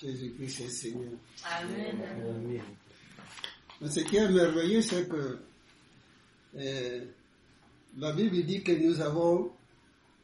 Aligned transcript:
Jésus-Christ 0.00 0.60
est 0.60 0.68
Seigneur. 0.68 1.12
Amen. 1.44 1.96
Amen. 2.02 2.60
Mais 3.80 3.90
ce 3.90 4.00
qui 4.00 4.16
est 4.16 4.28
merveilleux, 4.28 4.82
c'est 4.82 5.08
que 5.08 5.38
euh, 6.56 7.04
la 7.96 8.12
Bible 8.12 8.42
dit 8.44 8.62
que 8.62 8.72
nous 8.72 9.00
avons 9.00 9.50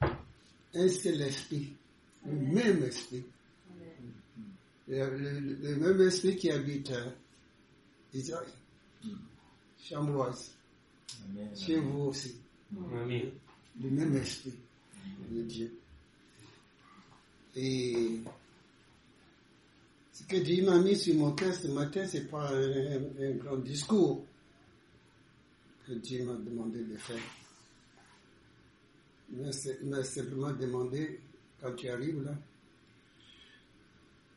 un 0.02 0.88
seul 0.88 1.20
esprit, 1.22 1.72
le 2.26 2.32
même 2.32 2.82
esprit. 2.84 3.24
Le, 4.86 5.16
le- 5.16 5.40
le 5.40 5.76
même 5.76 6.00
esprit 6.06 6.36
qui 6.36 6.50
habite 6.50 6.90
à 6.90 7.04
Israël, 8.12 8.46
Chamboise, 9.82 10.52
Amen. 11.30 11.48
chez 11.56 11.78
vous 11.78 12.00
aussi. 12.04 12.36
Amen. 12.92 13.30
le 13.82 13.90
même 13.90 14.14
esprit 14.16 14.52
de 15.30 15.42
Dieu. 15.42 15.74
Et 17.56 18.20
ce 20.24 20.36
que 20.36 20.42
Dieu 20.42 20.64
m'a 20.64 20.78
mis 20.78 20.96
sur 20.96 21.14
mon 21.16 21.32
cœur 21.32 21.54
ce 21.54 21.68
matin, 21.68 22.06
c'est 22.06 22.28
pas 22.30 22.48
un, 22.50 22.70
un- 22.70 23.22
un 23.22 23.30
grand 23.36 23.56
discours 23.58 24.24
que 25.86 25.92
Dieu 25.92 26.24
m'a 26.24 26.34
demandé 26.34 26.82
de 26.82 26.96
faire. 26.96 27.20
Mais 29.30 29.52
c'est- 29.52 29.78
il 29.82 29.90
m'a 29.90 30.02
simplement 30.02 30.52
demandé, 30.52 31.20
quand 31.60 31.74
tu 31.74 31.88
arrives 31.88 32.22
là, 32.22 32.34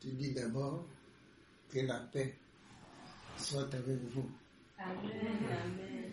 tu 0.00 0.08
dis 0.08 0.32
d'abord 0.32 0.86
que 1.70 1.80
la 1.80 2.00
paix 2.00 2.34
soit 3.36 3.72
avec 3.74 3.98
vous. 4.12 4.28
Amen. 4.78 5.10
Amen. 5.64 6.12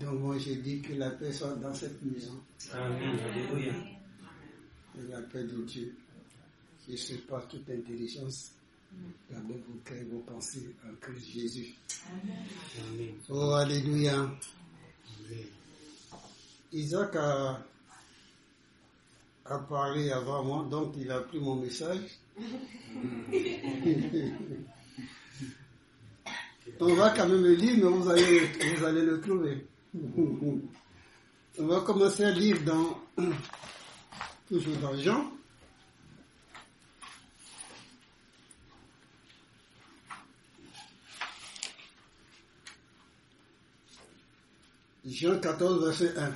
Donc 0.00 0.20
moi 0.20 0.38
je 0.38 0.52
dis 0.54 0.80
que 0.80 0.94
la 0.94 1.10
paix 1.10 1.32
soit 1.32 1.54
dans 1.56 1.74
cette 1.74 2.00
maison. 2.02 2.40
Amen. 2.72 3.18
Alléluia. 3.18 3.74
Et 4.98 5.02
la 5.08 5.20
paix 5.22 5.44
de 5.44 5.62
Dieu, 5.62 5.94
qui 6.84 6.96
surpasse 6.96 7.48
toute 7.48 7.68
intelligence, 7.70 8.52
gardez 9.30 9.54
vos 9.68 9.78
cœurs 9.84 9.98
et 9.98 10.04
vos 10.04 10.20
pensées 10.20 10.74
en 10.84 10.94
Christ 11.00 11.26
Jésus. 11.32 11.74
Amen. 12.08 13.14
Oh, 13.28 13.52
Alléluia. 13.52 14.30
Isaac 16.72 17.16
a, 17.16 17.64
a 19.46 19.58
parlé 19.58 20.10
avant 20.12 20.44
moi, 20.44 20.66
donc 20.70 20.94
il 20.98 21.10
a 21.10 21.20
pris 21.20 21.40
mon 21.40 21.56
message. 21.56 22.00
On 26.80 26.94
va 26.94 27.10
quand 27.10 27.28
même 27.28 27.42
le 27.42 27.54
lire, 27.54 27.76
mais 27.76 27.90
vous 27.90 28.08
allez, 28.08 28.46
vous 28.76 28.84
allez 28.84 29.02
le 29.02 29.20
trouver. 29.20 29.66
On 31.58 31.66
va 31.66 31.80
commencer 31.80 32.24
à 32.24 32.30
lire 32.30 32.58
dans, 32.64 32.98
toujours 34.48 34.76
dans 34.78 34.96
Jean. 34.96 35.30
Jean 45.06 45.40
14, 45.40 45.84
verset 45.84 46.18
1. 46.18 46.32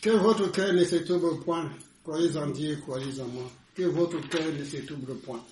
Que 0.00 0.10
votre 0.10 0.50
cœur 0.52 0.72
ne 0.72 0.84
se 0.84 0.96
trouble 0.96 1.40
point. 1.44 1.70
Croyez 2.02 2.36
en 2.36 2.48
Dieu, 2.48 2.76
croyez 2.76 3.20
en 3.20 3.26
moi. 3.26 3.50
Que 3.74 3.82
votre 3.82 4.20
cœur 4.28 4.52
ne 4.52 4.64
se 4.64 4.78
trouble 4.78 5.16
point. 5.16 5.44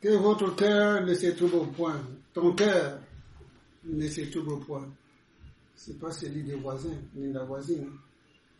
Que 0.00 0.10
votre 0.10 0.54
cœur 0.54 1.04
ne 1.04 1.14
se 1.14 1.26
trouble 1.28 1.72
point. 1.72 2.00
Ton 2.32 2.52
cœur 2.52 3.00
ne 3.84 4.08
se 4.08 4.20
trouble 4.30 4.64
point. 4.64 4.88
C'est 5.74 5.98
pas 5.98 6.12
celui 6.12 6.42
des 6.42 6.54
voisins, 6.54 6.96
ni 7.14 7.28
de 7.28 7.34
la 7.34 7.44
voisine. 7.44 7.90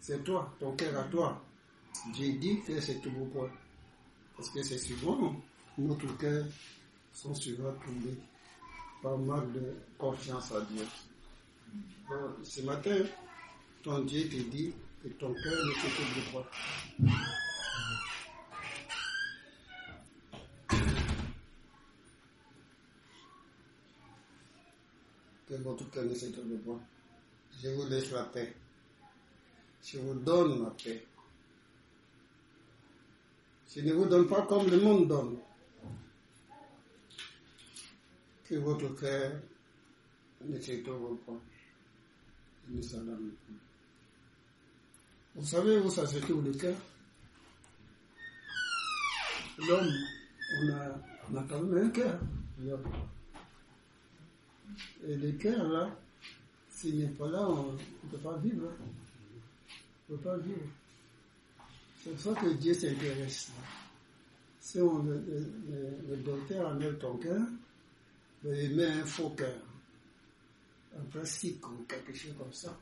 C'est 0.00 0.24
toi, 0.24 0.52
ton 0.58 0.74
cœur 0.74 0.98
à 0.98 1.04
toi. 1.04 1.44
J'ai 2.16 2.32
dit 2.32 2.60
que 2.66 2.80
c'est 2.80 3.00
trouble 3.00 3.28
point. 3.30 3.50
Parce 4.36 4.50
que 4.50 4.62
c'est 4.62 4.78
souvent 4.78 5.40
notre 5.78 6.16
cœur 6.16 6.44
sont 7.12 7.34
souvent 7.34 7.72
troublés 7.74 8.18
par 9.02 9.18
manque 9.18 9.52
de 9.52 9.74
confiance 9.98 10.52
à 10.52 10.60
Dieu. 10.62 10.84
Ce 12.42 12.62
matin, 12.62 13.04
ton 13.82 14.00
Dieu 14.04 14.28
te 14.28 14.36
dit 14.36 14.72
que 15.02 15.08
ton 15.08 15.34
cœur 15.34 15.52
ne 15.52 15.72
se 15.72 16.32
pas. 16.32 16.50
Que 25.48 25.54
votre 25.62 25.90
cœur 25.90 26.04
ne 26.04 26.14
se 26.14 26.26
pas. 26.26 26.80
Je 27.62 27.68
vous 27.70 27.88
laisse 27.88 28.10
la 28.12 28.24
paix. 28.24 28.54
Je 29.82 29.98
vous 29.98 30.14
donne 30.14 30.62
ma 30.62 30.70
paix. 30.70 31.06
Je 33.74 33.80
ne 33.82 33.92
vous 33.92 34.06
donne 34.06 34.26
pas 34.26 34.42
comme 34.42 34.68
le 34.68 34.80
monde 34.80 35.06
donne. 35.06 35.36
Que 38.48 38.54
votre 38.56 38.88
cœur 39.00 39.32
ne 40.44 40.58
se 40.60 40.72
trouble 40.84 41.18
pas. 41.26 41.32
Ne 42.68 42.80
s'alarme 42.82 43.30
pas. 43.30 43.52
Vous 45.34 45.46
savez 45.46 45.78
où 45.78 45.90
ça 45.90 46.06
se 46.06 46.18
trouve 46.18 46.44
le 46.44 46.52
cœur? 46.52 46.76
L'homme, 49.58 49.90
on 50.60 50.68
a, 50.72 50.98
on 51.32 51.36
a 51.36 51.42
quand 51.48 51.60
même 51.62 51.86
un 51.86 51.90
cœur. 51.90 52.20
Et 55.06 55.16
le 55.16 55.32
cœur, 55.32 55.68
là, 55.68 55.90
s'il 56.70 56.98
n'est 56.98 57.06
pas 57.08 57.28
là, 57.28 57.48
on 57.48 57.72
ne 57.72 57.78
peut 58.10 58.18
pas 58.18 58.36
vivre. 58.38 58.68
On 60.08 60.12
ne 60.12 60.16
peut 60.18 60.22
pas 60.24 60.36
vivre. 60.38 60.66
C'est 62.02 62.10
pour 62.10 62.20
ça 62.34 62.40
que 62.40 62.48
Dieu 62.54 62.74
s'intéresse. 62.74 63.50
Si 64.60 64.80
on, 64.80 65.02
le- 65.02 65.18
le- 65.18 65.98
le 66.10 66.16
docteur 66.18 66.68
enlève 66.70 66.98
ton 66.98 67.16
cœur, 67.16 67.40
ben, 68.42 68.54
il 68.54 68.76
met 68.76 68.86
un 68.86 69.04
faux 69.04 69.30
cœur, 69.30 69.60
un 70.98 71.04
plastique 71.04 71.66
ou 71.68 71.84
quelque 71.88 72.14
chose 72.14 72.34
comme 72.38 72.52
ça, 72.52 72.78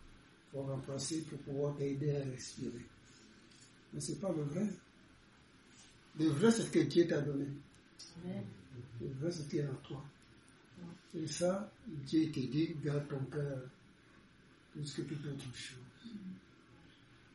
pour 0.50 0.66
remplacer, 0.66 1.22
pour 1.22 1.38
pouvoir 1.40 1.76
t'aider 1.76 2.16
à 2.16 2.24
respirer. 2.24 2.86
Mais 3.92 4.00
c'est 4.00 4.20
pas 4.20 4.32
le 4.32 4.42
vrai. 4.42 4.66
Le 6.18 6.26
vrai, 6.28 6.50
c'est 6.50 6.62
ce 6.62 6.70
que 6.70 6.80
Dieu 6.80 7.06
t'a 7.06 7.20
donné. 7.20 7.46
Amen. 8.24 8.44
Le 9.00 9.08
vrai, 9.20 9.30
c'est 9.30 9.42
ce 9.42 9.48
qui 9.48 9.58
est 9.58 9.66
en 9.66 9.74
toi. 9.76 10.04
Et 11.14 11.26
ça, 11.26 11.70
Dieu 11.86 12.30
te 12.30 12.40
dit, 12.40 12.76
garde 12.82 13.08
ton 13.08 13.24
cœur 13.26 13.58
plus 14.72 14.92
que 14.92 15.02
toute 15.02 15.26
autre 15.26 15.54
chose. 15.54 15.78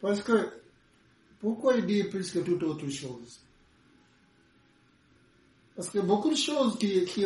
Parce 0.01 0.22
que, 0.22 0.50
pourquoi 1.40 1.78
il 1.78 1.86
dit 1.86 2.03
plus 2.03 2.31
que 2.31 2.40
toute 2.40 2.62
autre 2.63 2.90
chose? 2.90 3.40
Parce 5.80 5.92
que 5.92 6.00
beaucoup 6.00 6.30
de 6.30 6.36
choses 6.36 6.78
qui, 6.78 7.06
qui, 7.06 7.24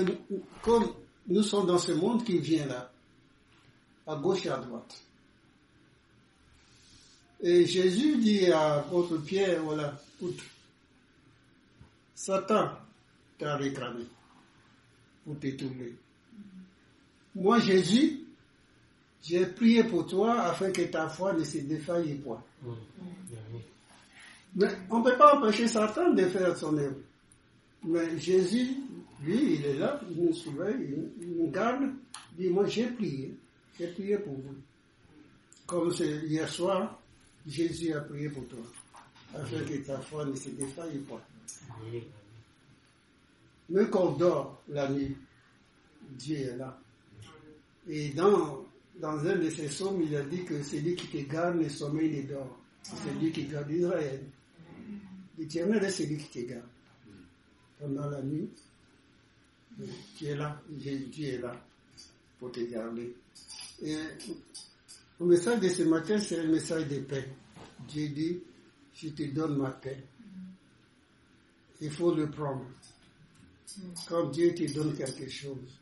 comme 0.62 0.94
nous 1.28 1.42
sommes 1.42 1.66
dans 1.66 1.80
ce 1.80 1.92
monde 1.92 2.24
qui 2.24 2.38
vient 2.38 2.68
là, 2.68 2.92
à 4.06 4.16
gauche 4.16 4.46
et 4.46 4.50
à 4.50 4.58
droite. 4.58 5.02
Et 7.42 7.66
Jésus 7.66 8.18
dit 8.18 8.52
à 8.52 8.82
votre 8.92 9.18
Pierre, 9.18 9.64
voilà, 9.64 10.00
écoute, 10.16 10.40
Satan 12.14 12.70
t'a 13.40 13.56
réclamé 13.56 14.06
pour 15.26 15.40
te 15.40 15.48
tourner. 15.48 15.96
Moi, 17.34 17.58
Jésus, 17.58 18.20
j'ai 19.24 19.48
prié 19.48 19.84
pour 19.84 20.06
toi 20.06 20.42
afin 20.42 20.72
que 20.72 20.84
ta 20.84 21.10
foi 21.10 21.34
ne 21.34 21.44
se 21.44 21.58
défaille 21.58 22.14
point. 22.20 22.44
Amen. 22.64 22.78
Mais 24.56 24.68
on 24.92 25.00
ne 25.00 25.06
peut 25.06 25.18
pas 25.18 25.40
empêcher 25.40 25.68
Satan 25.68 26.14
de 26.14 26.28
faire 26.28 26.56
son 26.56 26.78
œuvre. 26.78 26.98
Mais 27.86 28.18
Jésus, 28.18 28.76
lui, 29.24 29.56
il 29.56 29.66
est 29.66 29.78
là, 29.78 30.00
il 30.10 30.24
nous 30.24 30.34
surveille, 30.34 30.96
il, 31.22 31.36
nous 31.36 31.50
garde. 31.52 31.92
Il 32.38 32.46
dit, 32.46 32.50
moi 32.50 32.66
j'ai 32.66 32.88
prié, 32.88 33.36
j'ai 33.78 33.88
prié 33.88 34.18
pour 34.18 34.34
vous. 34.34 34.56
Comme 35.66 35.92
c'est 35.92 36.26
hier 36.26 36.48
soir, 36.48 37.00
Jésus 37.46 37.94
a 37.94 38.02
prié 38.02 38.30
pour 38.30 38.48
toi, 38.48 38.60
afin 39.36 39.60
que 39.64 39.76
ta 39.86 40.00
foi 40.00 40.26
ne 40.26 40.36
se 40.36 40.50
défaille. 40.50 41.02
Amen. 41.10 42.02
Même 43.70 43.90
quand 43.90 44.08
on 44.08 44.12
dort 44.18 44.62
la 44.70 44.90
nuit, 44.90 45.18
Dieu 46.12 46.38
est 46.38 46.58
là. 46.58 46.78
Et 47.88 48.10
dans, 48.10 48.66
dans 49.00 49.18
un 49.26 49.36
de 49.36 49.50
ses 49.50 49.68
psaumes, 49.68 50.02
il 50.04 50.16
a 50.16 50.24
dit 50.24 50.44
que 50.44 50.62
c'est 50.64 50.80
lui 50.80 50.96
qui 50.96 51.08
te 51.08 51.30
garde 51.30 51.58
le 51.58 51.70
sommeil 51.70 52.10
des 52.10 52.24
dort. 52.24 52.58
C'est 52.82 53.20
lui 53.22 53.32
qui 53.32 53.46
garde 53.46 53.72
Israël. 53.72 54.22
L'éternel 55.38 55.84
est 55.84 55.90
celui 55.90 56.18
qui 56.18 56.44
te 56.44 56.50
garde. 56.50 56.68
Pendant 57.84 58.10
la 58.10 58.22
nuit, 58.22 58.50
tu 60.16 60.26
es 60.26 60.36
là, 60.36 60.58
Dieu 60.70 61.26
est 61.28 61.38
là 61.40 61.54
pour 62.40 62.50
te 62.50 62.62
garder. 62.62 63.14
Et 63.82 63.98
le 65.20 65.26
message 65.26 65.60
de 65.60 65.68
ce 65.68 65.84
matin, 65.84 66.18
c'est 66.18 66.40
un 66.40 66.48
message 66.48 66.88
de 66.88 67.00
paix. 67.00 67.28
Dieu 67.90 68.08
dit, 68.08 68.40
je 68.94 69.10
te 69.10 69.24
donne 69.24 69.58
ma 69.58 69.72
paix. 69.72 70.02
Il 71.82 71.92
faut 71.92 72.16
le 72.16 72.32
prendre. 72.32 72.66
Quand 74.08 74.30
Dieu 74.30 74.56
te 74.56 74.74
donne 74.74 74.96
quelque 74.96 75.28
chose, 75.28 75.78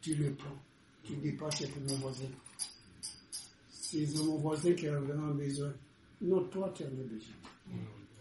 tu 0.00 0.14
le 0.14 0.32
prends. 0.34 0.62
Tu 1.02 1.16
ne 1.16 1.20
dis 1.20 1.32
pas 1.32 1.50
c'est 1.50 1.66
pour 1.66 1.82
mon 1.82 1.96
voisin. 1.96 2.30
C'est 3.68 4.06
mon 4.18 4.36
voisin 4.36 4.72
qui 4.74 4.86
a 4.86 5.00
vraiment 5.00 5.34
besoin. 5.34 5.74
Non, 6.20 6.44
toi, 6.44 6.72
tu 6.72 6.84
en 6.84 6.86
as 6.86 6.90
besoin. 6.90 7.34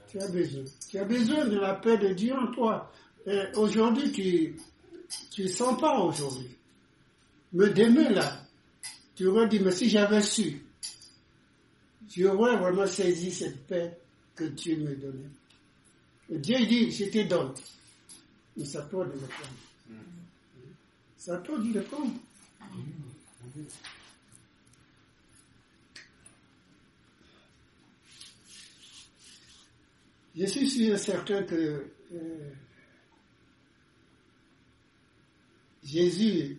Tu 0.08 0.20
as 0.20 0.28
besoin. 0.30 0.64
Tu 0.92 1.00
as 1.00 1.06
besoin 1.06 1.46
de 1.46 1.58
la 1.58 1.76
paix 1.76 1.98
de 1.98 2.10
Dieu 2.14 2.36
en 2.36 2.48
toi. 2.52 2.92
Aujourd'hui, 3.56 4.12
tu 4.12 4.56
tu 5.30 5.44
ne 5.44 5.48
sens 5.48 5.80
pas 5.80 5.98
aujourd'hui. 6.00 6.50
Mais 7.54 7.70
demain, 7.70 8.10
là, 8.10 8.46
tu 9.16 9.26
aurais 9.28 9.48
dit, 9.48 9.62
mais 9.62 9.72
si 9.72 9.90
j'avais 9.90 10.22
su, 10.22 10.62
tu 12.10 12.28
aurais 12.28 12.58
vraiment 12.58 12.88
saisi 12.88 13.32
cette 13.32 13.66
paix 13.68 13.98
que 14.36 14.44
Dieu 14.44 14.76
me 14.78 14.94
donnait. 14.96 15.30
Et 16.30 16.38
Dieu 16.40 16.66
dit, 16.66 16.92
je 16.92 17.06
te 17.06 17.26
donne. 17.26 17.54
Mais 18.58 18.66
c'est 18.66 18.80
à 18.80 18.82
toi 18.82 19.06
de 19.06 19.14
le 19.14 19.20
prendre. 19.20 20.00
C'est 21.18 21.32
à 21.32 21.38
toi 21.38 21.58
de 21.58 21.74
le 21.74 21.82
prendre. 21.84 22.12
Je 30.42 30.48
suis 30.48 30.68
sûr 30.68 30.96
et 30.96 30.98
certain 30.98 31.44
que 31.44 31.86
euh, 32.16 32.50
Jésus 35.84 36.58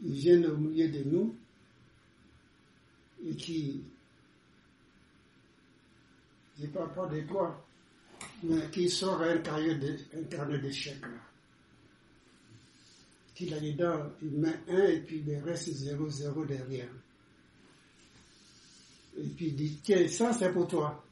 vient 0.00 0.40
au 0.44 0.56
milieu 0.56 0.88
de 0.88 1.02
nous 1.02 1.34
et 3.26 3.34
qui, 3.34 3.82
je 6.60 6.66
ne 6.66 6.70
parle 6.70 6.94
pas 6.94 7.06
de 7.06 7.20
toi, 7.22 7.66
mais 8.44 8.70
qui 8.70 8.88
sort 8.88 9.20
un 9.20 9.38
carnet 9.38 9.74
de, 9.74 10.56
d'échecs 10.58 11.02
là. 11.02 11.08
Qu'il 13.34 13.52
a 13.52 13.58
dedans, 13.58 14.12
il 14.22 14.30
met 14.30 14.60
un 14.68 14.84
et 14.84 15.00
puis 15.00 15.24
il 15.26 15.38
reste 15.38 15.70
zéro, 15.70 16.08
zéro 16.08 16.44
derrière. 16.44 16.92
Et 19.18 19.26
puis 19.26 19.46
il 19.46 19.56
dit, 19.56 19.80
tiens, 19.82 20.06
ça 20.06 20.32
c'est 20.32 20.52
pour 20.52 20.68
toi. 20.68 21.04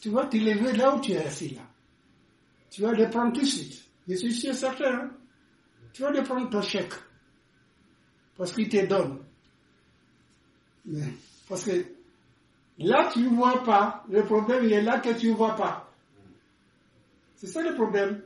Tu 0.00 0.08
vas 0.10 0.26
te 0.26 0.36
lever 0.36 0.72
là 0.72 0.94
où 0.94 1.00
tu 1.00 1.12
es 1.12 1.18
assis 1.18 1.50
là. 1.50 1.62
Tu 2.70 2.82
vas 2.82 2.92
le 2.92 3.10
prendre 3.10 3.32
tout 3.32 3.40
de 3.42 3.46
suite. 3.46 3.82
Je 4.08 4.14
suis 4.14 4.34
sûr 4.34 4.54
certain. 4.54 4.94
Hein? 4.94 5.10
Tu 5.92 6.02
vas 6.02 6.10
le 6.10 6.22
prendre 6.22 6.48
ton 6.48 6.62
chèque. 6.62 6.94
Parce 8.36 8.52
qu'il 8.52 8.68
te 8.68 8.86
donne. 8.86 9.18
Parce 11.48 11.64
que 11.64 11.84
là, 12.78 13.10
tu 13.12 13.20
ne 13.20 13.28
vois 13.28 13.62
pas. 13.62 14.04
Le 14.08 14.24
problème, 14.24 14.64
il 14.64 14.72
est 14.72 14.82
là 14.82 15.00
que 15.00 15.18
tu 15.18 15.30
ne 15.30 15.34
vois 15.34 15.54
pas. 15.54 15.92
C'est 17.36 17.48
ça 17.48 17.62
le 17.62 17.74
problème. 17.74 18.22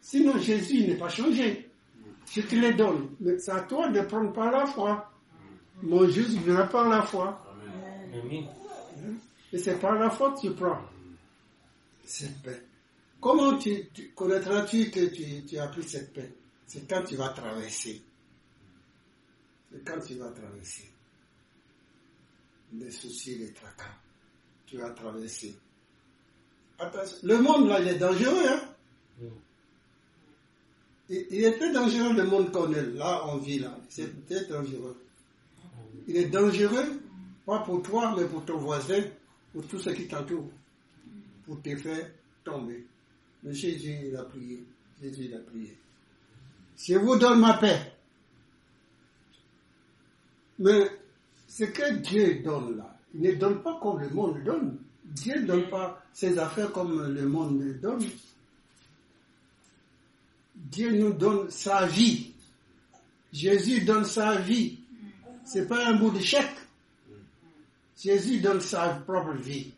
Sinon, 0.00 0.38
Jésus 0.38 0.86
n'est 0.86 0.96
pas 0.96 1.08
changé. 1.08 1.68
Je 2.30 2.40
te 2.42 2.54
le 2.54 2.74
donne. 2.74 3.10
Mais 3.20 3.38
c'est 3.38 3.52
à 3.52 3.60
toi 3.62 3.88
de 3.88 4.00
prendre 4.02 4.32
par 4.32 4.50
la 4.52 4.66
foi. 4.66 5.10
Mon 5.82 6.08
juste 6.08 6.38
vient 6.38 6.66
par 6.66 6.88
la 6.88 7.02
foi. 7.02 7.42
Amen. 8.12 8.46
Et 9.56 9.58
c'est 9.58 9.76
par 9.80 9.94
la 9.98 10.10
foi 10.10 10.32
que 10.34 10.40
tu 10.42 10.50
prends 10.52 10.82
cette 12.04 12.42
paix. 12.42 12.62
Comment 13.18 13.56
tu, 13.56 13.88
tu- 13.94 14.10
connaîtras-tu 14.10 14.90
que 14.90 15.06
tu, 15.06 15.46
tu 15.46 15.56
as 15.58 15.66
pris 15.68 15.82
cette 15.82 16.12
paix? 16.12 16.30
C'est 16.66 16.86
quand 16.86 17.02
tu 17.04 17.16
vas 17.16 17.30
traverser. 17.30 18.02
C'est 19.72 19.82
quand 19.82 19.98
tu 20.06 20.14
vas 20.16 20.28
traverser. 20.30 20.90
Les 22.74 22.90
soucis, 22.90 23.38
les 23.38 23.50
tracas. 23.54 23.94
Tu 24.66 24.76
vas 24.76 24.90
traverser. 24.90 25.56
Attention, 26.78 27.16
le 27.22 27.38
monde 27.38 27.68
là, 27.68 27.80
il 27.80 27.88
est 27.88 27.98
dangereux. 27.98 28.46
Hein? 28.46 28.60
Mm. 29.22 29.26
Il, 31.08 31.26
il 31.30 31.44
est 31.44 31.56
très 31.56 31.72
dangereux 31.72 32.12
le 32.12 32.24
monde 32.24 32.52
qu'on 32.52 32.70
est 32.74 32.82
là, 32.92 33.22
on 33.28 33.38
vit 33.38 33.60
là. 33.60 33.74
C'est 33.88 34.26
très 34.26 34.44
dangereux. 34.44 35.02
Il 36.08 36.16
est 36.18 36.26
dangereux, 36.26 37.00
pas 37.46 37.60
pour 37.60 37.82
toi, 37.82 38.14
mais 38.18 38.26
pour 38.26 38.44
ton 38.44 38.58
voisin, 38.58 39.02
pour 39.56 39.66
tous 39.68 39.78
ceux 39.78 39.94
qui 39.94 40.06
t'entourent, 40.06 40.50
pour 41.46 41.62
te 41.62 41.74
faire 41.76 42.10
tomber. 42.44 42.84
Mais 43.42 43.54
Jésus, 43.54 43.96
il 44.08 44.14
a 44.14 44.22
prié. 44.24 44.62
Jésus, 45.00 45.24
il 45.30 45.34
a 45.34 45.38
prié. 45.38 45.74
Je 46.76 46.98
vous 46.98 47.16
donne 47.16 47.40
ma 47.40 47.54
paix. 47.54 47.94
Mais 50.58 50.90
ce 51.48 51.64
que 51.64 51.94
Dieu 52.00 52.42
donne 52.44 52.76
là, 52.76 52.98
il 53.14 53.22
ne 53.22 53.32
donne 53.36 53.62
pas 53.62 53.80
comme 53.80 53.98
le 53.98 54.10
monde 54.10 54.44
donne. 54.44 54.76
Dieu 55.06 55.40
ne 55.40 55.46
donne 55.46 55.70
pas 55.70 56.04
ses 56.12 56.38
affaires 56.38 56.70
comme 56.70 57.14
le 57.14 57.26
monde 57.26 57.62
le 57.62 57.72
donne. 57.76 58.04
Dieu 60.54 60.92
nous 60.92 61.14
donne 61.14 61.48
sa 61.48 61.86
vie. 61.86 62.34
Jésus 63.32 63.86
donne 63.86 64.04
sa 64.04 64.36
vie. 64.36 64.80
C'est 65.46 65.66
pas 65.66 65.86
un 65.86 65.94
bout 65.94 66.10
de 66.10 66.20
chèque. 66.20 66.65
Jésus 67.96 68.40
donne 68.40 68.60
sa 68.60 68.88
propre 69.06 69.32
vie. 69.32 69.72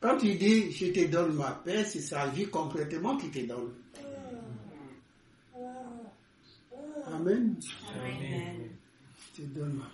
Quand 0.00 0.18
il 0.22 0.38
dit 0.38 0.72
je 0.72 0.86
te 0.86 1.06
donne 1.06 1.34
ma 1.34 1.52
paix, 1.52 1.84
c'est 1.84 2.00
sa 2.00 2.26
vie 2.28 2.48
complètement 2.48 3.16
qu'il 3.16 3.30
te 3.30 3.46
donne. 3.46 3.72
Amen. 7.06 7.56
Amen. 7.94 8.70
Je 9.34 9.42
te 9.42 9.46
donne 9.48 9.74
ma 9.74 9.90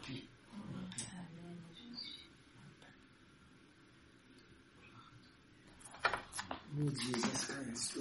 Jesus 6.75 7.47
Christ, 7.49 7.99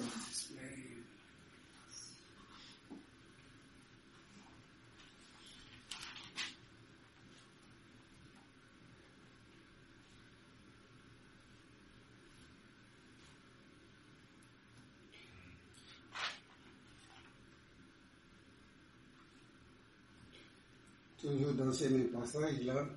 Toujours 21.22 21.54
dans 21.54 21.72
ces 21.72 21.90
mêmes 21.90 22.10
passages-là, 22.10 22.88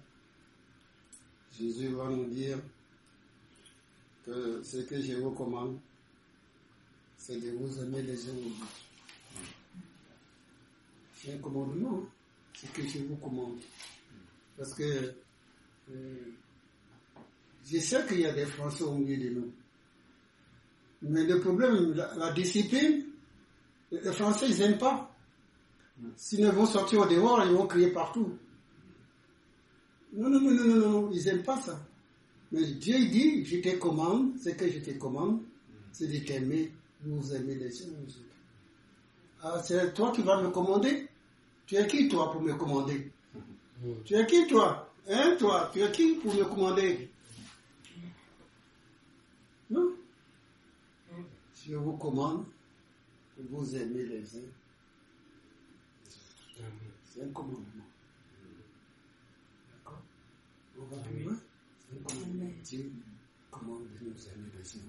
Jésus 1.59 1.89
va 1.89 2.09
nous 2.09 2.25
dire 2.25 2.59
que 4.25 4.63
ce 4.63 4.79
que 4.79 5.01
je 5.01 5.13
vous 5.17 5.33
commande, 5.33 5.79
c'est 7.19 7.39
de 7.39 7.51
vous 7.51 7.79
aimer 7.83 8.03
les 8.03 8.29
uns 8.31 8.33
les 8.33 8.47
autres. 8.47 8.87
C'est 11.15 11.35
un 11.35 11.39
commandement, 11.39 12.03
ce 12.55 12.67
que 12.69 12.87
je 12.87 12.99
vous 13.01 13.17
commande. 13.17 13.59
Parce 14.57 14.73
que 14.73 15.15
euh, 15.91 16.15
je 17.67 17.79
sais 17.79 18.07
qu'il 18.07 18.21
y 18.21 18.27
a 18.27 18.33
des 18.33 18.47
Français 18.47 18.85
au 18.85 18.95
milieu 18.95 19.23
de 19.23 19.35
nous. 19.35 19.53
Mais 21.03 21.25
le 21.25 21.41
problème, 21.41 21.93
la, 21.93 22.15
la 22.15 22.33
discipline, 22.33 23.05
les 23.93 24.13
Français, 24.13 24.47
ils 24.49 24.59
n'aiment 24.59 24.79
pas. 24.79 25.14
S'ils 26.17 26.45
ne 26.45 26.51
vont 26.51 26.67
sortir 26.67 27.01
au 27.01 27.07
dehors, 27.07 27.45
ils 27.45 27.53
vont 27.53 27.67
crier 27.67 27.91
partout. 27.91 28.37
Non, 30.13 30.29
non, 30.29 30.41
non, 30.41 30.51
non, 30.53 30.65
non, 30.65 30.91
non, 30.91 31.11
ils 31.13 31.25
n'aiment 31.25 31.43
pas 31.43 31.61
ça. 31.61 31.79
Mais 32.53 32.65
Dieu 32.65 32.99
dit, 33.07 33.45
je 33.45 33.57
te 33.59 33.77
commande, 33.77 34.39
ce 34.39 34.51
que 34.51 34.71
je 34.71 34.79
te 34.79 34.93
commande, 34.93 35.41
c'est 35.93 36.07
de 36.07 36.25
t'aimer, 36.25 36.73
vous 37.03 37.35
aimer 37.35 37.57
les 37.57 37.83
uns 37.83 37.87
les 37.87 38.15
autres. 38.15 38.21
Ah, 39.43 39.61
c'est 39.63 39.93
toi 39.93 40.13
qui 40.13 40.23
vas 40.23 40.41
me 40.41 40.49
commander 40.51 41.09
Tu 41.67 41.77
es 41.77 41.87
qui 41.87 42.09
toi 42.09 42.33
pour 42.33 42.41
me 42.41 42.55
commander? 42.55 43.11
Mm. 43.83 43.91
Tu 44.05 44.15
es 44.15 44.27
qui 44.27 44.47
toi? 44.47 44.91
Hein, 45.09 45.37
toi? 45.39 45.71
Tu 45.73 45.81
es 45.81 45.91
qui 45.91 46.15
pour 46.15 46.35
me 46.35 46.45
commander? 46.45 47.11
Non 49.71 49.93
Je 51.67 51.75
vous 51.75 51.97
commande 51.97 52.45
vous 53.51 53.77
aimez 53.77 54.05
les 54.05 54.37
uns. 54.37 54.64
C'est 56.57 57.23
un 57.23 57.29
commandement. 57.33 57.85
D'accord 59.73 60.03
On 60.79 60.85
va 60.85 61.03
plus 61.03 61.25
loin 61.25 61.37
C'est 61.79 61.99
un 61.99 62.03
commandement. 62.03 62.51
Dieu 62.63 62.93
commande 63.51 63.85
de 64.01 64.07
nous 64.07 64.29
aimer 64.29 64.51
les 64.57 64.77
uns. 64.77 64.83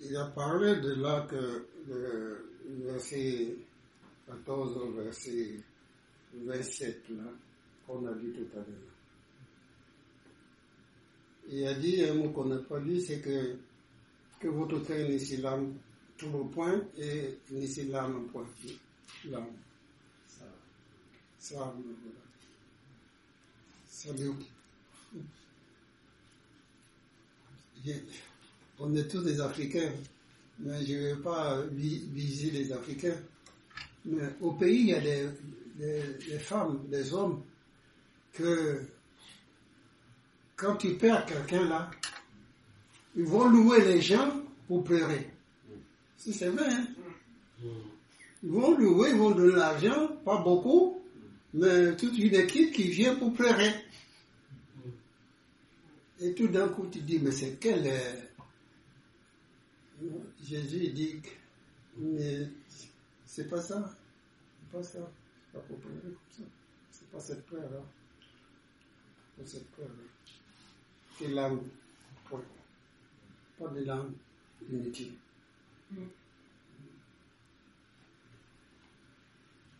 Il 0.00 0.16
a 0.16 0.26
parlé 0.26 0.76
de 0.76 0.94
là 0.94 1.26
que 1.28 1.66
le 1.88 2.46
verset 2.84 3.56
14 4.38 4.76
au 4.76 4.92
verset 4.92 5.60
27 6.34 7.08
là, 7.10 7.24
qu'on 7.86 8.06
a 8.06 8.14
dit 8.14 8.32
tout 8.32 8.48
à 8.54 8.56
l'heure. 8.56 8.92
Il 11.48 11.66
a 11.66 11.74
dit 11.74 12.02
un 12.04 12.14
mot 12.14 12.30
qu'on 12.30 12.46
n'a 12.46 12.56
pas 12.58 12.80
dit, 12.80 13.00
c'est 13.02 13.20
que, 13.20 13.56
que 14.40 14.48
votre 14.48 14.80
cœur 14.80 15.08
ne 15.08 15.18
s'élame 15.18 15.74
tout 16.16 16.30
le 16.30 16.48
point 16.50 16.80
et 16.96 17.38
ne 17.50 17.66
s'élame 17.66 18.26
point. 18.28 18.46
L'âme. 19.26 19.46
Ça, 20.26 20.44
ça, 21.38 21.54
voilà. 21.56 22.20
Salut. 23.86 24.32
On 28.78 28.94
est 28.94 29.08
tous 29.08 29.22
des 29.22 29.40
Africains, 29.40 29.92
mais 30.58 30.84
je 30.86 30.92
ne 30.94 31.14
veux 31.14 31.20
pas 31.22 31.62
vi- 31.66 32.06
viser 32.12 32.50
les 32.50 32.72
Africains. 32.72 33.16
Mais 34.04 34.22
au 34.40 34.52
pays, 34.52 34.80
il 34.80 34.86
y 34.88 34.94
a 34.94 35.00
des, 35.00 36.38
femmes, 36.38 36.84
des 36.88 37.12
hommes, 37.14 37.42
que 38.32 38.82
quand 40.56 40.76
tu 40.76 40.94
perds 40.94 41.24
quelqu'un 41.26 41.68
là, 41.68 41.90
ils 43.16 43.24
vont 43.24 43.48
louer 43.48 43.84
les 43.84 44.02
gens 44.02 44.42
pour 44.68 44.84
pleurer. 44.84 45.30
Si 46.16 46.32
c'est 46.32 46.48
vrai, 46.48 46.66
hein? 46.70 46.86
Ils 48.42 48.50
vont 48.50 48.76
louer, 48.76 49.10
ils 49.10 49.16
vont 49.16 49.30
donner 49.30 49.56
l'argent, 49.56 50.08
pas 50.24 50.42
beaucoup, 50.42 51.02
mais 51.54 51.96
toute 51.96 52.18
une 52.18 52.34
équipe 52.34 52.72
qui 52.72 52.88
vient 52.88 53.14
pour 53.14 53.32
pleurer. 53.32 53.72
Et 56.20 56.34
tout 56.34 56.48
d'un 56.48 56.68
coup, 56.68 56.86
tu 56.88 57.00
dis, 57.00 57.18
mais 57.18 57.32
c'est 57.32 57.58
quel... 57.58 57.86
euh, 57.86 58.22
Jésus 60.46 60.88
dit, 60.88 61.16
mais 61.96 62.48
c'est 63.34 63.48
pas 63.48 63.60
ça. 63.60 63.92
C'est 64.60 64.70
pas 64.70 64.82
ça. 64.84 65.10
C'est 65.46 65.58
pas 65.58 65.64
pour 65.66 65.80
comme 65.80 66.00
ça. 66.30 66.42
C'est 66.92 67.10
pas 67.10 67.18
cette 67.18 67.44
peur-là. 67.46 67.82
Pas 69.36 69.44
cette 69.44 69.68
peur-là. 69.72 70.04
C'est 71.18 71.26
langue. 71.26 71.64
Point. 72.26 72.44
Pas 73.58 73.68
de 73.70 73.84
langue 73.84 74.12
inutile. 74.70 75.14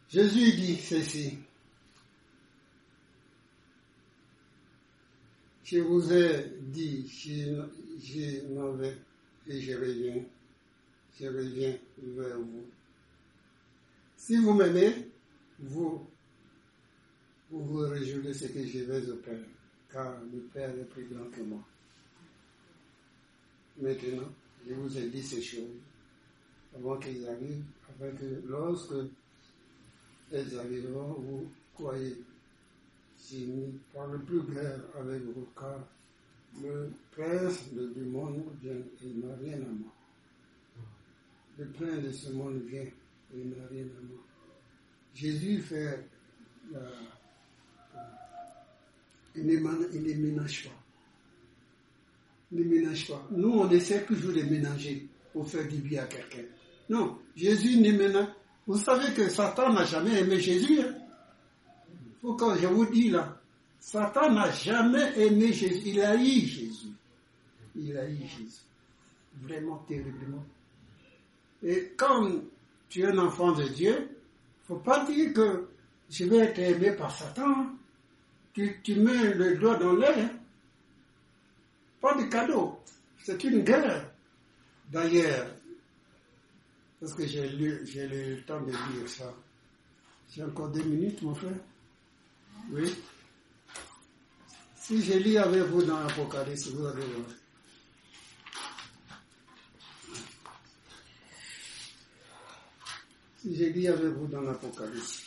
Jésus 0.09 0.57
dit 0.57 0.77
ceci. 0.77 1.39
Je 5.63 5.79
vous 5.79 6.13
ai 6.13 6.57
dit, 6.59 7.07
m'en 8.51 8.73
vais 8.73 8.99
et 9.47 9.61
je 9.61 9.75
reviens. 9.75 10.25
Je 11.21 11.29
reviens 11.29 11.79
vers 11.99 12.39
vous. 12.41 12.67
Si 14.25 14.37
vous 14.37 14.55
m'aimez, 14.55 15.11
vous, 15.59 16.09
vous 17.51 17.77
réjouissez 17.81 18.49
ce 18.49 18.53
que 18.55 18.67
je 18.67 18.79
vais 18.85 19.11
au 19.11 19.17
Père, 19.17 19.45
car 19.93 20.19
le 20.33 20.41
Père 20.51 20.71
est 20.71 20.89
plus 20.89 21.05
grand 21.09 21.27
que 21.27 21.43
moi. 21.43 21.61
Maintenant, 23.83 24.33
je 24.67 24.73
vous 24.73 24.97
ai 24.97 25.11
dit 25.11 25.23
ces 25.23 25.43
choses 25.43 25.77
avant 26.75 26.99
qu'ils 26.99 27.29
arrivent, 27.29 27.67
afin 27.87 28.17
que 28.17 28.41
lorsque 28.49 28.95
elles 30.33 30.59
arriveront, 30.59 31.21
vous 31.21 31.47
croyez. 31.75 32.17
Je 33.31 33.45
ne 33.45 33.73
parle 33.93 34.25
plus 34.25 34.41
guère 34.45 34.81
avec 34.99 35.23
vous, 35.23 35.49
car 35.55 35.87
le 36.63 36.91
prince 37.11 37.75
du 37.75 38.05
monde 38.05 38.43
vient 38.63 38.73
il 39.03 39.21
n'a 39.21 39.37
rien 39.37 39.61
à 39.61 39.69
moi. 39.69 39.93
Le 41.59 41.67
prince 41.67 42.03
de 42.05 42.11
ce 42.11 42.33
monde 42.33 42.63
vient 42.63 42.87
Jésus 45.15 45.61
fait 45.61 46.09
la, 46.73 46.81
il 49.37 49.47
ne 49.47 49.59
ménage 50.19 50.69
pas. 53.09 53.27
Nous, 53.31 53.51
on 53.51 53.69
essaie 53.71 54.05
toujours 54.05 54.33
de 54.33 54.43
ménager 54.43 55.09
pour 55.33 55.49
faire 55.49 55.67
du 55.67 55.79
bien 55.79 56.03
à 56.03 56.07
quelqu'un. 56.07 56.45
Non, 56.89 57.19
Jésus 57.35 57.79
ne 57.79 57.93
ménage. 57.93 58.29
Vous 58.67 58.79
savez 58.79 59.13
que 59.13 59.29
Satan 59.29 59.73
n'a 59.73 59.85
jamais 59.85 60.21
aimé 60.21 60.39
Jésus. 60.41 60.81
Hein? 60.81 60.95
Faut 62.23 62.35
que 62.35 62.59
je 62.59 62.67
vous 62.67 62.87
dis 62.87 63.11
là, 63.11 63.41
Satan 63.79 64.33
n'a 64.33 64.51
jamais 64.51 65.13
aimé 65.19 65.53
Jésus. 65.53 65.83
Il 65.87 66.01
a 66.01 66.15
eu 66.17 66.41
Jésus. 66.41 66.93
Il 67.77 67.97
a 67.97 68.09
eu 68.09 68.17
Jésus. 68.17 68.63
Vraiment 69.43 69.79
terriblement. 69.89 70.45
Et 71.63 71.93
quand 71.97 72.31
tu 72.89 73.01
es 73.03 73.07
un 73.07 73.19
enfant 73.19 73.53
de 73.53 73.65
Dieu, 73.69 74.09
faut 74.67 74.77
pas 74.77 75.05
dire 75.05 75.33
que 75.35 75.69
je 76.11 76.25
vais 76.25 76.39
être 76.39 76.59
aimé 76.59 76.93
par 76.93 77.11
Satan. 77.17 77.67
Tu, 78.53 78.81
tu 78.83 78.95
mets 78.97 79.35
le 79.35 79.57
doigt 79.57 79.77
dans 79.77 79.93
l'œil. 79.93 80.21
hein. 80.21 80.31
Pas 82.01 82.15
de 82.15 82.25
cadeau. 82.29 82.79
C'est 83.23 83.43
une 83.45 83.63
guerre. 83.63 84.11
D'ailleurs, 84.93 85.47
parce 87.01 87.15
que 87.15 87.27
j'ai 87.27 87.49
lu, 87.49 87.81
j'ai 87.85 88.07
le 88.07 88.43
temps 88.43 88.61
de 88.61 88.71
lire 88.71 89.09
ça. 89.09 89.35
J'ai 90.31 90.45
encore 90.45 90.69
deux 90.69 90.83
minutes, 90.85 91.21
mon 91.23 91.35
frère. 91.35 91.53
Oui. 92.71 92.95
Si 94.77 95.03
je 95.03 95.15
lis 95.15 95.39
avec 95.39 95.63
vous 95.65 95.83
dans 95.83 95.99
l'Apocalypse, 96.01 96.69
vous 96.69 96.87
allez 96.87 97.03
voir. 97.03 97.27
Je 103.47 103.65
lis 103.65 103.89
avec 103.89 104.07
vous 104.07 104.27
dans 104.27 104.41
l'Apocalypse, 104.41 105.25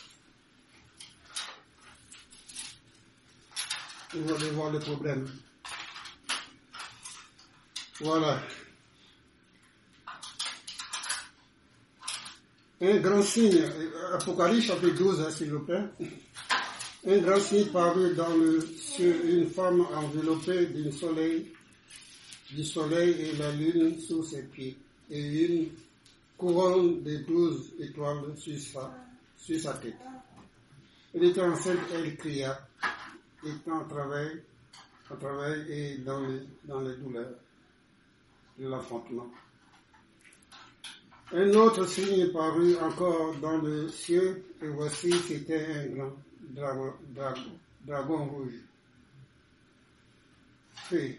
vous 4.12 4.32
allez 4.32 4.50
voir 4.50 4.72
le 4.72 4.80
problème. 4.80 5.30
Voilà. 8.00 8.42
Un 12.80 12.96
grand 12.96 13.22
signe, 13.22 13.62
Apocalypse 14.12 14.66
chapitre 14.66 14.96
12, 14.96 15.20
hein, 15.20 15.30
s'il 15.30 15.52
vous 15.52 15.60
plaît. 15.60 15.84
Un 17.06 17.18
grand 17.18 17.40
signe 17.40 17.66
parut 17.66 18.14
dans 18.14 18.34
le 18.34 18.60
sur 18.76 19.14
une 19.24 19.48
femme 19.48 19.82
enveloppée 19.94 20.66
d'un 20.66 20.90
soleil, 20.90 21.52
du 22.50 22.64
soleil 22.64 23.10
et 23.12 23.36
la 23.36 23.52
lune 23.52 24.00
sous 24.00 24.24
ses 24.24 24.42
pieds, 24.42 24.76
et 25.08 25.44
une 25.44 25.68
couronne 26.38 27.02
de 27.02 27.16
douze 27.18 27.72
étoiles 27.80 28.36
sur 28.36 28.58
sa, 29.60 29.74
tête. 29.74 29.96
Elle 31.12 31.24
était 31.24 31.42
enceinte, 31.42 31.80
elle 31.92 32.16
cria, 32.16 32.58
étant 33.44 33.80
en 33.80 33.88
travail, 33.88 34.42
en 35.10 35.16
travail 35.16 35.66
et 35.68 35.98
dans 35.98 36.20
les, 36.20 36.42
dans 36.64 36.80
les 36.80 36.96
douleurs 36.96 37.34
de 38.58 38.68
l'enfantement. 38.68 39.28
Un 41.32 41.52
autre 41.54 41.86
signe 41.86 42.32
parut 42.32 42.76
encore 42.76 43.34
dans 43.36 43.58
le 43.58 43.88
ciel, 43.88 44.42
et 44.62 44.68
voici 44.68 45.12
c'était 45.12 45.66
un 45.66 45.86
grand 45.88 46.12
dragon, 46.40 46.94
dragon, 47.84 48.24
rouge, 48.26 48.54
fait, 50.72 51.18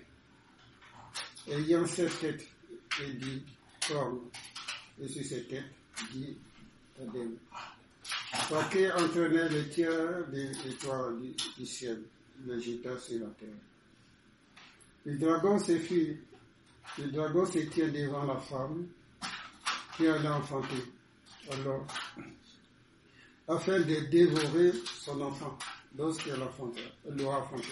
ayant 1.47 1.85
sept 1.85 2.19
têtes 2.19 2.47
et 3.01 3.88
cornes, 3.88 4.19
et 5.01 5.07
sur 5.07 5.23
ses 5.23 5.43
têtes 5.43 5.63
dix 6.11 6.35
adèmes. 7.01 7.37
Paquet 8.49 8.91
entraînait 8.91 9.49
le 9.49 9.69
tiers 9.69 10.27
des 10.29 10.51
étoiles 10.67 11.17
du, 11.57 11.65
ciel, 11.65 12.01
le 12.45 12.59
jeta 12.59 12.97
sur 12.97 13.19
la 13.19 13.27
terre. 13.31 13.49
Le 15.05 15.17
dragon 15.17 15.59
se 15.59 15.77
fit, 15.77 16.17
le 16.97 17.11
dragon 17.11 17.45
se 17.45 17.59
tient 17.59 17.87
devant 17.87 18.25
la 18.25 18.37
femme, 18.37 18.87
qui 19.95 20.07
allait 20.07 20.27
enfanter. 20.27 20.83
Alors, 21.51 21.85
afin 23.47 23.79
de 23.79 24.09
dévorer 24.09 24.71
son 24.85 25.21
enfant 25.21 25.57
lorsqu'elle 25.97 26.39
l'aura 27.09 27.39
enfanté. 27.39 27.71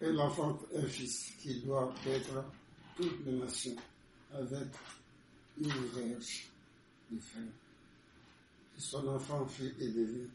Elle 0.00 0.20
enfante 0.20 0.64
un 0.76 0.86
fils 0.86 1.32
qui 1.40 1.60
doit 1.60 1.92
être 2.06 2.44
toutes 2.96 3.26
les 3.26 3.32
nations 3.32 3.76
avec 4.32 4.68
une 5.60 5.68
verge 5.68 6.46
de 7.10 7.18
fer. 7.18 7.42
Et 8.76 8.80
son 8.80 9.08
enfant 9.08 9.44
fut 9.46 9.74
élevé, 9.80 10.28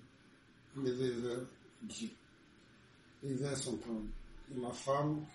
élevé 0.78 1.12
vers 1.12 1.40
Dieu 1.84 2.10
et 3.24 3.34
vers 3.34 3.58
son 3.58 3.78
trône. 3.78 4.10
Et 4.54 4.60
la 4.60 4.72
femme 4.72 5.26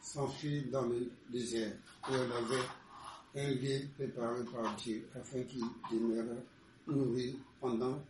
s'enfuit 0.00 0.62
dans 0.70 0.86
le 0.86 1.10
désert 1.28 1.72
où 2.08 2.14
elle 2.14 2.32
avait 2.32 2.64
un 3.36 3.50
lieu 3.54 3.80
préparé 3.96 4.44
par 4.44 4.74
Dieu 4.76 5.06
afin 5.14 5.42
qu'il 5.42 5.64
demeure 5.90 6.36
nourri 6.86 7.38
pendant, 7.60 8.00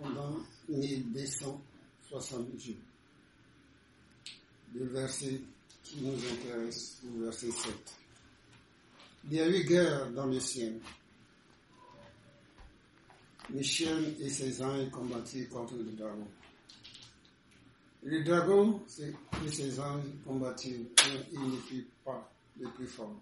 pendant 0.00 0.36
1260 0.68 2.58
jours. 2.58 2.74
Le 4.74 4.84
verset 4.86 5.40
qui 5.82 6.02
nous 6.02 6.14
intéresse, 6.14 7.00
le 7.04 7.24
verset 7.24 7.50
7. 7.50 7.72
Il 9.30 9.34
y 9.34 9.40
a 9.40 9.48
eu 9.48 9.64
guerre 9.64 10.10
dans 10.10 10.26
le 10.26 10.38
ciel. 10.40 10.80
Michel 13.50 14.14
et 14.20 14.28
ses 14.28 14.62
anges 14.62 14.90
combattirent 14.90 15.48
contre 15.48 15.74
le 15.74 15.92
dragon. 15.92 16.26
Le 18.02 18.22
dragon 18.22 18.82
et 19.44 19.50
ses 19.50 19.80
anges 19.80 20.04
combattirent, 20.24 20.86
mais 21.06 21.26
il 21.32 21.40
ne 21.40 21.56
fut 21.56 21.86
pas 22.04 22.30
le 22.60 22.68
plus 22.70 22.86
fort. 22.86 23.16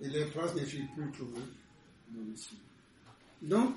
Et 0.00 0.08
les 0.08 0.28
traces 0.30 0.54
ne 0.54 0.64
furent 0.64 0.92
plus 0.94 1.10
trouvées 1.12 1.40
dans 2.10 2.30
le 2.30 2.36
ciel. 2.36 2.60
Donc, 3.42 3.74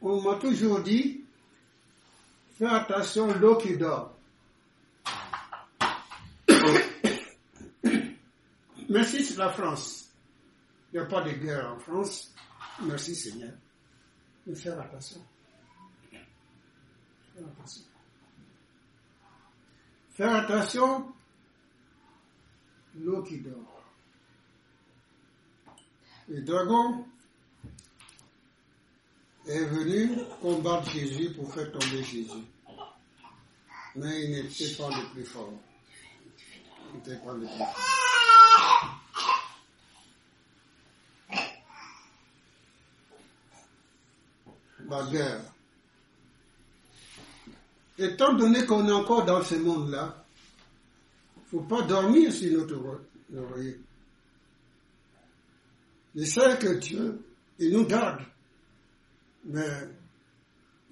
on 0.00 0.20
m'a 0.20 0.36
toujours 0.36 0.80
dit, 0.80 1.22
fais 2.58 2.66
attention 2.66 3.32
l'eau 3.38 3.56
qui 3.56 3.76
dort. 3.76 4.13
Merci, 8.94 9.24
c'est 9.24 9.36
la 9.36 9.50
France. 9.50 10.08
Il 10.92 11.00
n'y 11.00 11.04
a 11.04 11.06
pas 11.06 11.20
de 11.22 11.32
guerre 11.32 11.74
en 11.74 11.78
France. 11.80 12.32
Merci 12.82 13.16
Seigneur. 13.16 13.50
Mais 14.46 14.54
faire 14.54 14.80
attention. 14.80 15.20
Faire 17.34 17.44
attention. 17.44 17.82
Faire 20.10 20.34
attention, 20.36 21.12
l'eau 22.94 23.24
qui 23.24 23.40
dort. 23.40 23.82
Le 26.28 26.42
dragon 26.42 27.04
est 29.48 29.64
venu 29.64 30.18
combattre 30.40 30.88
Jésus 30.90 31.32
pour 31.32 31.52
faire 31.52 31.72
tomber 31.72 32.04
Jésus. 32.04 32.44
Mais 33.96 34.24
il 34.26 34.30
n'était 34.30 34.72
pas 34.76 34.88
le 34.88 35.10
plus 35.12 35.24
fort. 35.24 35.52
Il 36.92 36.98
n'était 36.98 37.16
pas 37.16 37.32
le 37.32 37.40
plus 37.40 37.48
fort. 37.48 37.93
La 44.94 45.10
guerre. 45.10 45.40
Étant 47.98 48.34
donné 48.34 48.64
qu'on 48.64 48.86
est 48.86 48.92
encore 48.92 49.24
dans 49.24 49.42
ce 49.42 49.56
monde-là, 49.56 50.24
il 51.36 51.40
ne 51.40 51.46
faut 51.46 51.66
pas 51.66 51.82
dormir 51.82 52.32
sur 52.32 52.52
notre 52.58 53.02
oreiller. 53.36 53.80
Je 56.14 56.24
sais 56.24 56.58
que 56.58 56.78
Dieu, 56.78 57.24
il 57.58 57.72
nous 57.72 57.86
garde. 57.86 58.24
Mais 59.46 59.88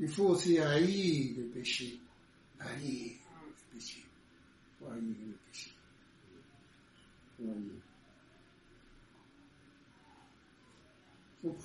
il 0.01 0.09
faut 0.09 0.29
aussi 0.31 0.59
haïr 0.59 1.35
le 1.39 1.45
péché. 1.45 1.99
Haïr 2.59 3.13
le 3.47 3.79
péché. 3.79 4.03
Faut 4.79 4.87
haïr 4.91 5.03
le 5.03 5.39
péché. 5.51 5.71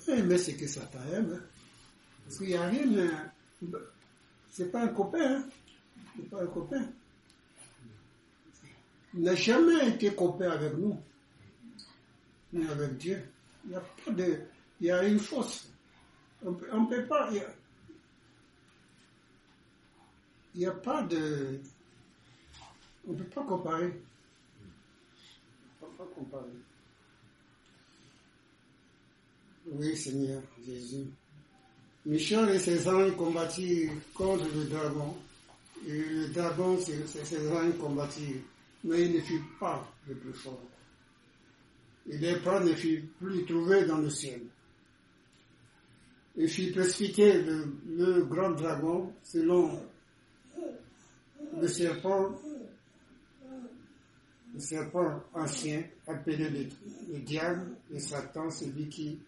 Aimer 0.08 0.38
ce 0.38 0.50
que 0.52 0.66
Satan 0.66 0.98
aime. 1.12 1.34
hein. 1.34 1.42
Parce 2.28 2.40
qu'il 2.40 2.48
n'y 2.48 2.54
a 2.56 2.68
rien, 2.68 3.32
c'est 4.50 4.70
pas 4.70 4.82
un 4.82 4.88
copain. 4.88 5.36
Hein. 5.38 5.48
C'est 6.14 6.28
pas 6.28 6.42
un 6.42 6.46
copain. 6.46 6.86
Il 9.14 9.22
n'a 9.22 9.34
jamais 9.34 9.88
été 9.88 10.14
copain 10.14 10.50
avec 10.50 10.74
nous, 10.76 11.00
ni 12.52 12.66
avec 12.66 12.98
Dieu. 12.98 13.24
Il 13.64 13.70
n'y 13.70 13.76
a 13.76 13.80
pas 13.80 14.10
de. 14.10 14.40
Il 14.78 14.86
y 14.88 14.90
a 14.90 15.02
une 15.08 15.18
force. 15.18 15.70
On 16.44 16.54
on 16.70 16.84
peut 16.84 17.06
pas. 17.06 17.30
Il 17.30 17.38
y 17.38 17.40
a- 17.40 17.54
n'y 20.54 20.66
a, 20.66 20.72
pas 20.72 21.02
de. 21.04 21.60
On 23.06 23.12
ne 23.12 23.16
peut 23.16 23.24
pas 23.24 23.44
comparer. 23.44 24.02
On 25.80 25.86
ne 25.86 25.90
peut 25.92 25.96
pas 25.96 26.14
comparer. 26.14 26.52
Oui, 29.66 29.96
Seigneur 29.96 30.42
Jésus. 30.62 31.06
Michel 32.08 32.48
et 32.48 32.58
ses 32.58 32.88
anges 32.88 33.14
combattirent 33.16 33.92
contre 34.14 34.46
le 34.54 34.64
dragon. 34.64 35.14
Et 35.86 35.92
le 35.92 36.28
dragon, 36.28 36.78
c'est 36.80 37.06
ses 37.06 37.48
anges 37.48 37.76
combattirent. 37.78 38.40
Mais 38.84 39.02
il 39.04 39.12
ne 39.16 39.20
fut 39.20 39.42
pas 39.60 39.86
le 40.08 40.14
plus 40.14 40.32
fort. 40.32 40.62
Et 42.08 42.16
l'épreuve 42.16 42.64
ne 42.66 42.74
fut 42.74 43.04
plus 43.20 43.44
trouvée 43.44 43.84
dans 43.84 43.98
le 43.98 44.08
ciel. 44.08 44.40
Il 46.38 46.48
fit 46.48 46.70
précipiter 46.72 47.42
le, 47.42 47.74
le 47.94 48.24
grand 48.24 48.52
dragon 48.52 49.12
selon 49.22 49.78
le 51.60 51.68
serpent, 51.68 52.30
le 54.54 54.60
serpent 54.60 55.22
ancien 55.34 55.82
appelé 56.06 56.48
le, 56.48 56.68
le 57.12 57.18
diable 57.18 57.72
et 57.92 58.00
Satan, 58.00 58.50
celui 58.50 58.88
qui 58.88 59.18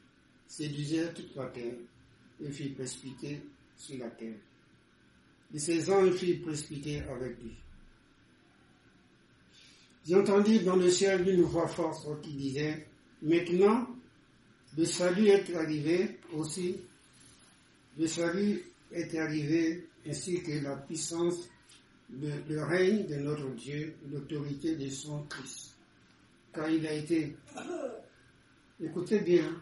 séduisait 0.46 1.12
toute 1.12 1.34
la 1.36 1.46
terre, 1.48 1.74
et 2.44 2.50
fit 2.50 2.70
précipiter 2.70 3.42
sur 3.76 3.98
la 3.98 4.10
terre. 4.10 4.36
Et 5.54 5.58
ses 5.58 5.90
anges 5.90 6.14
firent 6.14 6.42
précipiter 6.42 7.00
avec 7.02 7.42
lui. 7.42 7.52
J'ai 10.06 10.14
entendu 10.14 10.60
dans 10.60 10.76
le 10.76 10.90
ciel 10.90 11.28
une 11.28 11.42
voix 11.42 11.68
forte 11.68 12.22
qui 12.22 12.32
disait, 12.32 12.86
maintenant, 13.22 13.86
le 14.76 14.84
salut 14.84 15.26
est 15.26 15.54
arrivé 15.54 16.18
aussi, 16.32 16.76
le 17.98 18.06
salut 18.06 18.62
est 18.92 19.14
arrivé 19.16 19.86
ainsi 20.08 20.42
que 20.42 20.62
la 20.62 20.76
puissance, 20.76 21.48
le, 22.10 22.30
le 22.48 22.64
règne 22.64 23.06
de 23.06 23.16
notre 23.16 23.48
Dieu, 23.54 23.94
l'autorité 24.10 24.76
de 24.76 24.88
son 24.88 25.22
Christ. 25.24 25.74
Car 26.54 26.70
il 26.70 26.86
a 26.86 26.92
été, 26.92 27.36
écoutez 28.82 29.20
bien, 29.20 29.60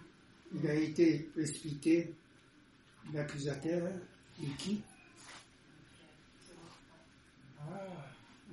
il 0.55 0.67
a 0.67 0.75
été 0.75 1.29
précipité, 1.35 2.15
l'accusateur 3.15 3.89
de 4.41 4.47
qui 4.59 4.83
Ah, 7.61 7.87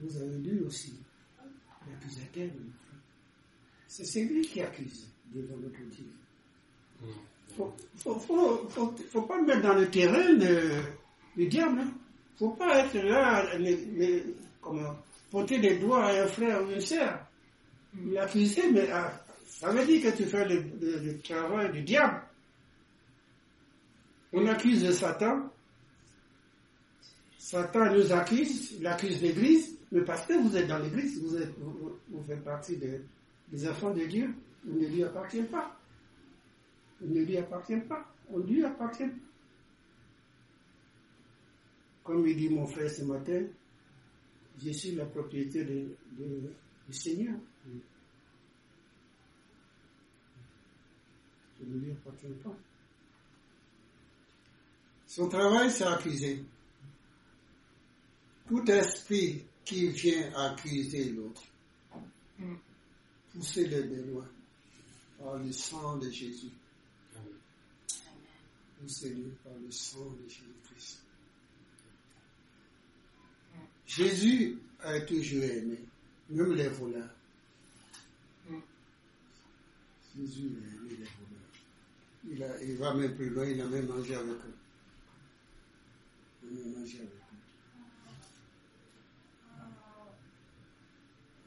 vous 0.02 0.18
avez 0.18 0.38
lu 0.40 0.64
aussi, 0.66 0.94
l'accusateur. 1.90 2.50
C'est 3.88 4.06
celui 4.06 4.42
qui 4.42 4.62
accuse 4.62 5.08
devant 5.34 5.58
notre 5.58 5.82
Dieu. 5.90 6.06
Faut, 7.56 7.74
faut, 7.98 8.16
faut, 8.20 8.68
faut, 8.70 8.96
faut 9.12 9.22
pas 9.22 9.42
mettre 9.42 9.62
dans 9.62 9.76
le 9.76 9.90
terrain 9.90 10.34
le, 10.34 10.82
le 11.38 11.46
diable. 11.48 11.80
Hein. 11.80 11.94
Faut 12.38 12.50
pas 12.52 12.80
être 12.86 12.96
là, 12.98 13.58
le, 13.58 13.76
le- 13.98 14.36
comment, 14.62 14.98
porter 15.32 15.60
des 15.60 15.78
doigts 15.78 16.06
à 16.08 16.24
un 16.24 16.28
frère 16.28 16.62
ou 16.64 16.72
une 16.72 16.82
sœur. 16.82 17.26
L'accuser, 18.08 18.70
mais 18.72 18.90
ah, 18.92 19.24
ça 19.48 19.72
veut 19.72 19.86
dire 19.86 20.12
que 20.12 20.18
tu 20.18 20.26
fais 20.26 20.46
le, 20.46 20.62
le- 20.82 21.00
le 21.00 21.20
travail 21.22 21.72
du 21.72 21.82
diable. 21.84 22.22
On 24.36 24.46
accuse 24.48 24.90
Satan. 24.92 25.50
Satan 27.38 27.94
nous 27.94 28.12
accuse, 28.12 28.74
il 28.80 28.86
accuse 28.88 29.22
l'Église, 29.22 29.78
mais 29.92 30.02
parce 30.02 30.26
que 30.26 30.34
vous 30.34 30.58
êtes 30.58 30.68
dans 30.68 30.80
l'Église, 30.80 31.22
vous, 31.22 31.38
vous, 31.60 31.72
vous- 31.72 32.00
vous 32.10 32.24
faites 32.24 32.44
partie 32.44 32.76
de- 32.78 33.02
des 33.50 33.68
enfants 33.70 33.94
de 33.94 34.04
Dieu, 34.06 34.34
vous 34.66 34.78
ne 34.80 34.88
lui 34.88 35.04
appartient 35.04 35.44
pas. 35.44 35.80
Il 37.02 37.12
ne 37.14 37.22
lui 37.24 37.38
appartient 37.38 37.80
pas. 37.88 38.06
On 38.30 38.40
lui 38.40 38.66
appartient. 38.66 39.10
Comme 42.04 42.28
il 42.28 42.36
dit 42.36 42.50
mon 42.50 42.66
frère 42.66 42.90
ce 42.90 43.04
matin, 43.04 43.44
je 44.64 44.72
suis 44.72 44.92
la 44.96 45.06
propriété 45.06 45.64
du 45.64 45.96
Seigneur. 46.92 47.36
Je 51.60 51.66
ne 51.66 51.80
lui 51.80 51.92
appartiens 51.92 52.30
pas. 52.44 52.56
Son 55.16 55.30
travail, 55.30 55.72
c'est 55.72 55.86
accuser. 55.86 56.44
Tout 58.50 58.70
esprit 58.70 59.46
qui 59.64 59.88
vient 59.88 60.30
accuser 60.36 61.06
l'autre, 61.12 61.42
poussez-le 63.32 63.84
de 63.84 64.12
loin 64.12 64.28
par 65.18 65.38
le 65.38 65.54
sang 65.54 65.96
de 66.00 66.10
Jésus. 66.12 66.52
Poussez-le 68.82 69.30
par 69.42 69.54
le 69.54 69.72
sang 69.72 70.04
de 70.04 70.28
Jésus-Christ. 70.28 71.00
Jésus 73.88 74.60
a 74.82 75.00
toujours 75.00 75.44
aimé, 75.44 75.80
même 76.30 76.54
les 76.56 76.68
voleurs. 76.68 77.16
Jésus 80.18 80.52
a 80.62 80.76
aimé 80.76 80.90
les 80.90 81.06
voleurs. 81.06 81.54
Il, 82.30 82.44
a, 82.44 82.62
il 82.62 82.76
va 82.76 82.94
même 82.94 83.16
plus 83.16 83.30
loin, 83.30 83.46
il 83.46 83.62
a 83.62 83.66
même 83.66 83.88
mangé 83.88 84.14
avec 84.14 84.28
eux. 84.28 84.36
Il 84.36 84.36
a 84.36 84.44
même 84.44 84.44
mangé 84.44 84.44
avec 84.44 84.46
eux. 84.46 84.56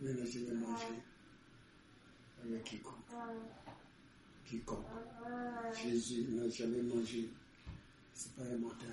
Mais 0.01 0.13
là, 0.13 0.25
je 0.25 0.39
vais 0.39 0.55
manger 0.55 0.87
avec 2.45 2.65
quiconque. 2.65 2.95
Quiconque. 4.47 4.87
Jésus 5.83 6.27
n'a 6.31 6.49
jamais 6.49 6.83
mangé. 6.83 7.29
C'est 8.15 8.33
pas 8.35 8.43
un 8.43 8.57
menteur. 8.59 8.89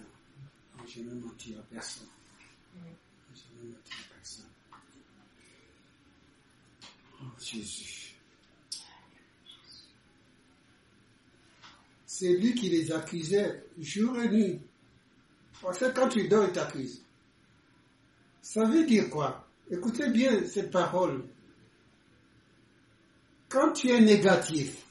Il 0.76 0.82
n'a 0.82 0.88
jamais 0.88 1.22
menti 1.22 1.56
à 1.56 1.62
personne. 1.72 2.08
Il 2.76 2.82
n'a 2.82 2.90
jamais 3.34 3.72
menti 3.72 3.92
à 3.94 4.16
personne. 4.16 4.46
Oh, 7.22 7.26
Jésus. 7.40 8.16
C'est 12.06 12.36
lui 12.36 12.56
qui 12.56 12.70
les 12.70 12.92
accusait 12.92 13.66
jour 13.78 14.20
et 14.20 14.30
nuit. 14.30 14.60
Parce 15.62 15.80
que 15.80 15.86
quand 15.92 16.10
tu 16.10 16.28
dors, 16.28 16.46
il 16.46 16.52
t'accuse. 16.52 17.02
Ça 18.42 18.64
veut 18.66 18.86
dire 18.86 19.10
quoi? 19.10 19.48
Écoutez 19.72 20.10
bien 20.10 20.46
cette 20.46 20.72
parole. 20.72 21.24
quand 23.50 23.72
tu 23.74 23.90
es 23.90 24.00
négatif, 24.02 24.84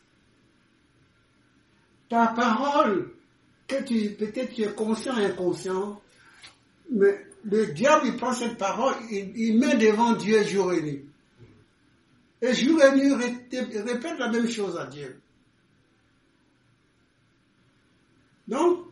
ta 2.08 2.28
parole, 2.28 3.12
que 3.68 3.82
tu, 3.82 4.10
peut-être 4.14 4.54
tu 4.54 4.62
es 4.62 4.72
conscient 4.72 5.14
inconscient, 5.16 6.00
mais 6.90 7.26
le 7.44 7.66
diable, 7.74 8.06
il 8.06 8.16
prend 8.16 8.32
cette 8.32 8.56
parole, 8.56 8.94
il, 9.10 9.32
il 9.36 9.58
met 9.58 9.76
devant 9.76 10.12
Dieu 10.12 10.42
jour 10.44 10.72
et 10.72 10.80
nuit. 10.82 11.04
Et 12.40 12.54
jour 12.54 12.82
et 12.82 12.92
nuit, 12.96 13.12
ré- 13.14 13.46
répète 13.82 14.18
la 14.18 14.28
même 14.30 14.48
chose 14.50 14.76
à 14.78 14.86
Dieu. 14.86 15.20
Donc, 18.48 18.83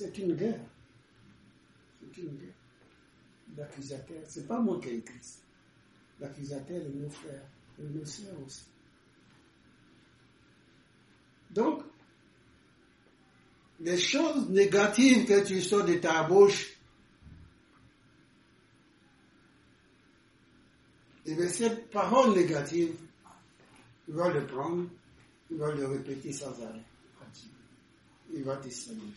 c'est 0.00 0.16
une 0.16 0.34
guerre. 0.34 0.64
C'est 2.00 2.22
une 2.22 2.34
guerre. 2.38 2.54
L'accusateur, 3.54 4.22
c'est 4.26 4.48
pas 4.48 4.58
moi 4.58 4.80
qui 4.80 4.88
ai 4.88 4.96
écrit 4.96 5.18
ça. 5.20 5.40
L'accusateur 6.20 6.78
est 6.78 6.88
mon 6.88 7.10
frère, 7.10 7.42
et 7.78 7.82
nos 7.82 8.04
sœurs 8.06 8.40
aussi. 8.46 8.64
Donc, 11.50 11.82
les 13.80 13.98
choses 13.98 14.48
négatives 14.48 15.26
que 15.26 15.44
tu 15.46 15.60
sors 15.60 15.84
de 15.84 15.94
ta 15.94 16.22
bouche, 16.22 16.78
et 21.26 21.34
bien 21.34 21.48
cette 21.48 21.90
parole 21.90 22.34
négative, 22.34 22.96
tu 24.06 24.12
vas 24.12 24.32
le 24.32 24.46
prendre, 24.46 24.88
tu 25.48 25.56
vas 25.56 25.74
le 25.74 25.86
répéter 25.86 26.32
sans 26.32 26.58
arrêt. 26.62 26.84
Il 28.32 28.44
va 28.44 28.56
te 28.56 28.70
saluer. 28.70 29.12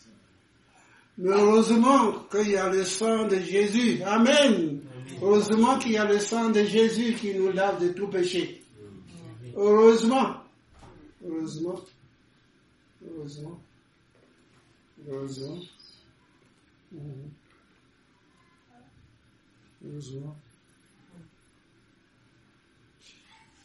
Mais 1.17 1.29
heureusement 1.29 2.13
qu'il 2.31 2.49
y 2.49 2.57
a 2.57 2.69
le 2.69 2.83
sang 2.83 3.27
de 3.27 3.39
Jésus. 3.39 4.01
Amen. 4.03 4.81
Heureusement 5.21 5.77
qu'il 5.77 5.91
y 5.91 5.97
a 5.97 6.05
le 6.05 6.19
sang 6.19 6.49
de 6.49 6.63
Jésus 6.63 7.13
qui 7.13 7.35
nous 7.35 7.51
lave 7.51 7.81
de 7.81 7.89
tout 7.89 8.07
péché. 8.07 8.63
Heureusement. 9.55 10.37
Heureusement. 11.23 11.79
Heureusement. 13.05 13.61
Heureusement. 15.07 15.59
Heureusement. 19.85 20.35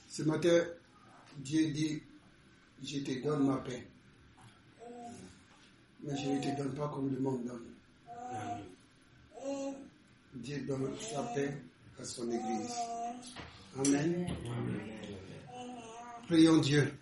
Ce 0.08 0.22
matin, 0.24 0.64
Dieu 1.38 1.70
dit, 1.70 2.02
je 2.82 2.98
te 2.98 3.22
donne 3.22 3.46
ma 3.46 3.56
paix. 3.58 3.86
Mais 6.02 6.16
je 6.16 6.28
ne 6.28 6.40
te 6.40 6.56
donne 6.56 6.74
pas 6.74 6.88
comme 6.88 7.12
le 7.12 7.20
monde 7.20 7.44
donne. 7.44 7.66
Amen. 8.30 9.74
Dieu 10.34 10.64
donne 10.66 10.90
sa 11.00 11.22
paix 11.34 11.52
à 12.00 12.04
son 12.04 12.30
Église. 12.30 12.74
Amen. 13.78 14.26
Prions 16.28 16.58
Dieu. 16.58 16.92